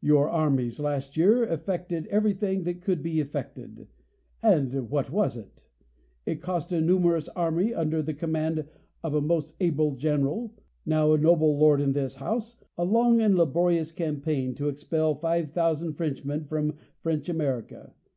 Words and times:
Your 0.00 0.28
armies, 0.28 0.80
last 0.80 1.16
year, 1.16 1.44
effected 1.44 2.08
every 2.08 2.32
thing 2.34 2.64
that 2.64 2.80
could 2.82 3.04
be 3.04 3.20
effected; 3.20 3.86
and 4.42 4.90
what 4.90 5.10
was 5.12 5.36
it? 5.36 5.68
It 6.26 6.42
cost 6.42 6.72
a 6.72 6.80
numerous 6.80 7.28
army, 7.28 7.72
under 7.72 8.02
the 8.02 8.14
command 8.14 8.66
of 9.04 9.14
a 9.14 9.20
most 9.20 9.54
able 9.60 9.94
general, 9.94 10.52
now 10.84 11.12
a 11.12 11.18
noble 11.18 11.56
lord 11.56 11.80
in 11.80 11.92
this 11.92 12.16
House, 12.16 12.56
a 12.76 12.82
long 12.84 13.20
and 13.20 13.36
laborious 13.38 13.92
cam 13.92 14.20
paign, 14.22 14.56
to 14.56 14.68
expel 14.68 15.20
live 15.22 15.52
thousand 15.52 15.92
Frenchmen 15.92 16.46
from 16.46 16.74
French 17.00 17.28
America. 17.28 17.94